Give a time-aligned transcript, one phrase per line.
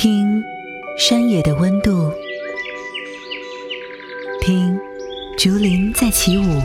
[0.00, 0.44] 听
[0.96, 2.12] 山野的温度，
[4.40, 4.78] 听
[5.36, 6.62] 竹林在起舞，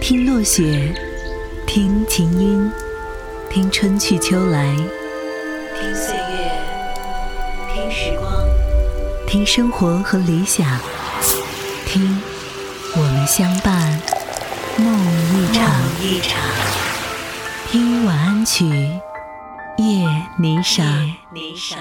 [0.00, 0.94] 听落雪，
[1.66, 2.70] 听琴音，
[3.50, 4.72] 听春去秋来，
[5.76, 6.52] 听岁月，
[7.74, 8.32] 听时光，
[9.26, 10.78] 听生活和理想，
[11.84, 12.22] 听
[12.94, 14.00] 我们相伴
[14.76, 14.86] 梦
[15.34, 15.66] 一场
[16.00, 16.40] 一场，
[17.68, 18.70] 听晚安曲。
[20.42, 20.82] 夜霓裳，
[21.34, 21.76] 霓裳。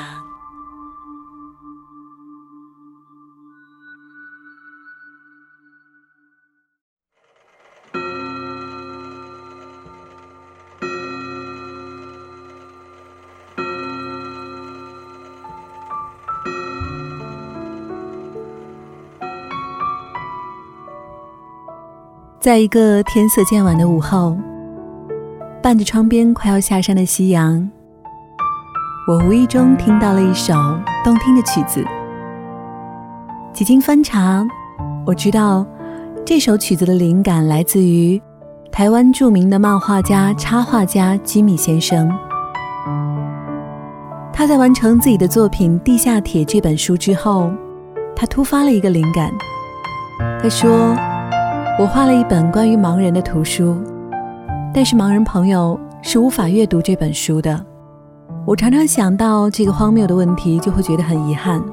[22.42, 24.38] 在一个天色渐晚的午后，
[25.64, 27.70] 伴着窗边快要下山的夕阳。
[29.10, 30.54] 我无意中听到了一首
[31.04, 31.84] 动听的曲子。
[33.52, 34.46] 几经翻查，
[35.04, 35.66] 我知道
[36.24, 38.22] 这首曲子的灵感来自于
[38.72, 42.08] 台湾著名的漫画家、插画家吉米先生。
[44.32, 47.50] 他在完成自己的作品《地下铁》这本书之后，
[48.16, 49.32] 他突发了一个灵感。
[50.40, 50.96] 他说
[51.82, 53.76] ：“我画了一本关于盲人的图书，
[54.72, 57.66] 但是盲人朋友是无法阅读这本书的。”
[58.50, 61.64] 我常常想到这个荒谬的问题，就会觉得很遗憾。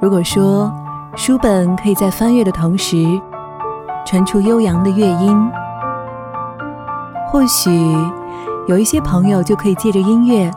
[0.00, 0.68] 如果说
[1.14, 3.06] 书本可以在翻阅的同时
[4.04, 5.50] 传出悠扬的乐音，
[7.28, 7.70] 或许
[8.66, 10.50] 有一些朋友就可以借着音乐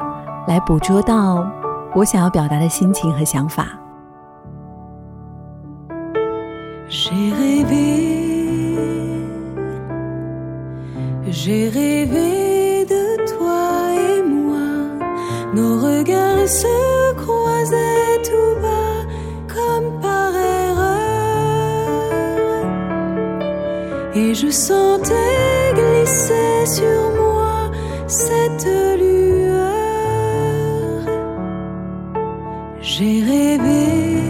[0.48, 1.48] 来捕捉到
[1.94, 3.68] 我想要表达的心情和想法。
[24.16, 27.72] Et je sentais glisser sur moi
[28.08, 28.68] cette
[29.00, 29.82] lueur.
[32.82, 34.22] J'ai rêvé,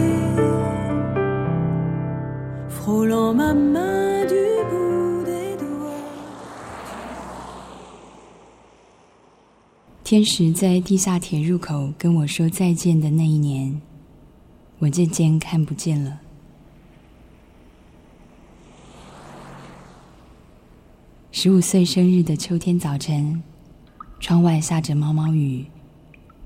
[2.68, 3.93] frôlant ma main
[10.14, 13.82] 天使在地下铁入口跟我说再见的那一年，
[14.78, 16.20] 我渐渐看不见了。
[21.32, 23.42] 十五岁生日的秋天早晨，
[24.20, 25.66] 窗外下着毛毛雨，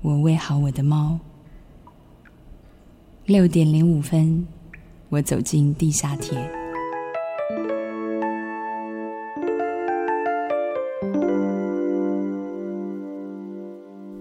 [0.01, 1.19] 我喂好我的猫。
[3.27, 4.47] 六点零五分，
[5.09, 6.58] 我走进地下铁。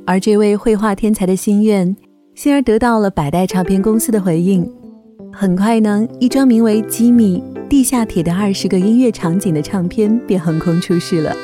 [0.09, 1.95] 而这位绘画天才的心愿，
[2.35, 4.67] 幸而得到了百代唱片公司的回应。
[5.31, 11.37] 很快呢，一张名为《吉米地下铁》的二十个音乐场景的唱片便横空出世了。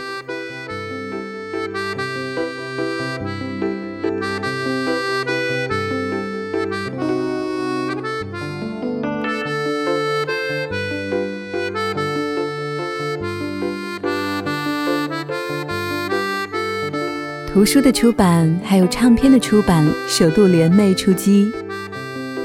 [17.54, 21.52] 图书的出版，还有唱片的出版，首度联袂出击，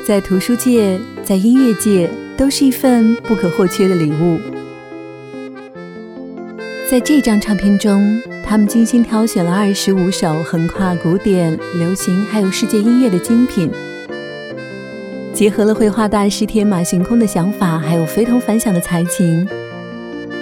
[0.06, 4.40] 在图书界，在音乐界，都是一份不可或缺的礼物。
[6.88, 13.68] 在这张唱片中，他们精心挑选了二十五首横跨古典、流行还有世界音乐的精品，
[15.34, 19.48] 结合了绘画大师天马行空的想法，还有非同凡响的才情，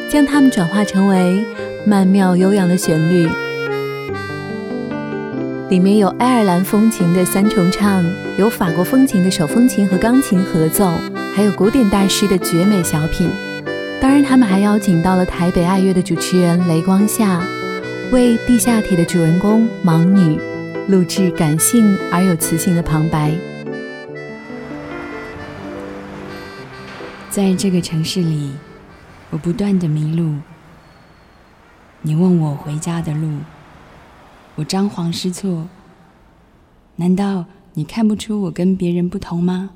[0.10, 1.46] 将它们转化成为
[1.86, 3.30] 曼妙悠扬的旋律。
[5.70, 8.02] 里面有爱尔兰风情的三重唱，
[8.38, 10.90] 有法国风情的手风琴和钢琴合奏，
[11.36, 13.30] 还有古典大师的绝美小品。
[14.00, 17.46] 当然，他们还邀请到了台北爱乐的主持人雷光夏，
[18.12, 20.40] 为地下铁的主人公盲女
[20.88, 23.34] 录制感性而有磁性的旁白。
[27.30, 28.54] 在这个城市里，
[29.32, 30.36] 我不断的迷路。
[32.04, 33.28] 你问我回家的路。
[34.58, 35.68] 我张皇失措，
[36.96, 37.46] 难道
[37.76, 39.70] 你看不出我跟别人不同吗？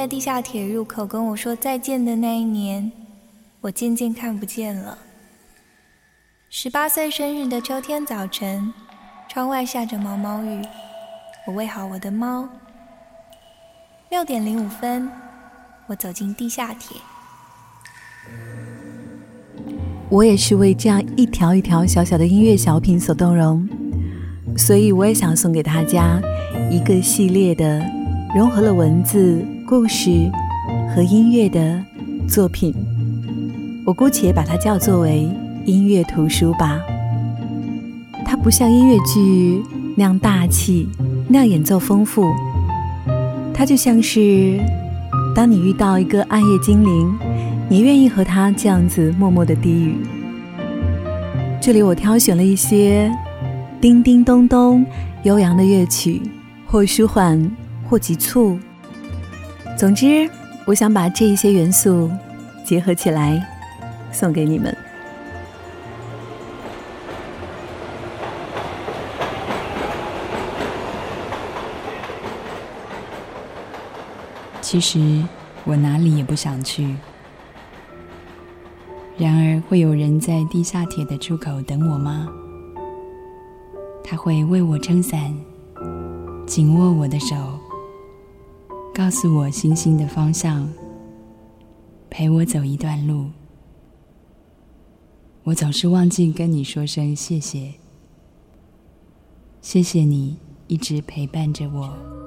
[0.00, 2.90] 在地下铁入口跟我说再见的那一年，
[3.60, 4.96] 我渐渐看不见了。
[6.48, 8.72] 十八岁生日的秋天早晨，
[9.28, 10.62] 窗外下着毛毛雨，
[11.46, 12.48] 我喂好我的猫。
[14.08, 15.06] 六点零五分，
[15.86, 16.96] 我走进地下铁。
[20.08, 23.68] 我也是为这样一条一条小小的音乐小品所动容，
[24.56, 26.18] 所以我也想送给大家
[26.70, 27.84] 一个系列的
[28.32, 30.30] 融合了文字、故事
[30.94, 31.82] 和音乐的
[32.28, 32.72] 作品。
[33.84, 35.28] 我姑且把它叫作为
[35.64, 36.80] 音乐图书吧。
[38.24, 39.60] 它不像音乐剧
[39.96, 40.88] 那样大气，
[41.26, 42.32] 那样演奏丰富。
[43.52, 44.60] 它就像是
[45.34, 47.18] 当你遇到一个暗夜精灵。
[47.68, 49.94] 你愿意和他这样子默默的低语？
[51.60, 53.08] 这里我挑选了一些
[53.80, 54.84] 叮叮咚咚
[55.22, 56.20] 悠扬的乐曲，
[56.66, 57.48] 或舒缓，
[57.90, 58.56] 或急促。
[59.76, 60.30] 总之，
[60.64, 62.08] 我想把这一些元素
[62.64, 63.44] 结合起来，
[64.12, 64.74] 送给你们。
[74.60, 75.00] 其实
[75.64, 76.94] 我哪里也不想去。
[79.18, 82.28] 然而，会有人在地下铁的出口等我吗？
[84.04, 85.34] 他会为我撑伞，
[86.46, 87.36] 紧握我的手，
[88.92, 90.68] 告诉我星星的方向，
[92.10, 93.30] 陪我走一段路。
[95.42, 97.72] 我总是忘记跟你说声谢谢，
[99.62, 102.19] 谢谢你一直陪伴着我。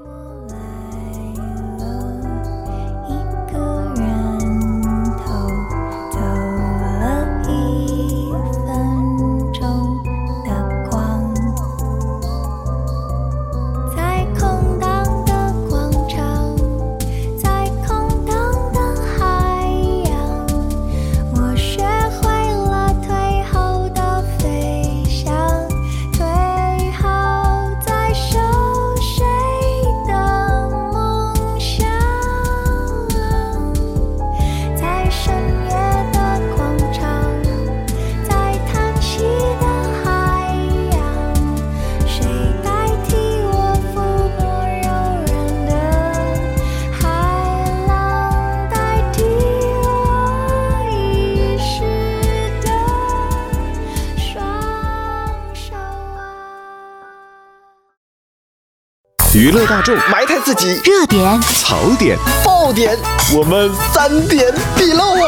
[59.36, 62.16] 娱乐大众，埋汰自己，热点，槽点，
[62.46, 62.96] 爆点，
[63.36, 65.28] 我们三点必漏啊！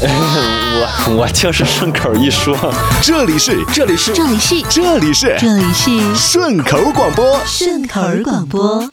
[0.00, 2.56] 我我就是顺口一说，
[3.02, 8.88] 这里是这里是这里是这里是这里是顺口广播，顺口广播。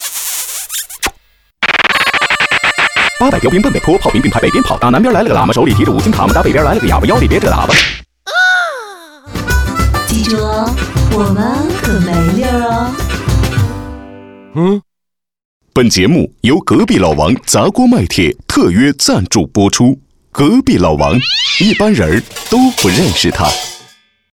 [3.21, 4.77] 八百标兵奔北坡，炮兵并排北边跑。
[4.77, 6.33] 打南边来了个喇嘛，手里提着五星卡嘛。
[6.33, 7.73] 打北边来了个哑巴，腰里别着喇叭。
[10.07, 10.69] 记住哦，
[11.13, 12.91] 我们可没溜哦。
[14.53, 14.81] 嗯，
[15.73, 19.97] 本节目由隔壁老王砸锅卖铁特约赞助播出。
[20.29, 21.17] 隔壁老王，
[21.61, 23.49] 一般人都不认识他。